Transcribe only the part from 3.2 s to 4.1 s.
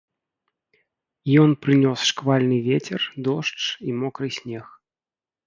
дождж і